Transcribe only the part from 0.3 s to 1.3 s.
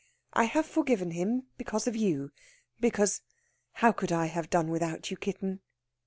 I have forgiven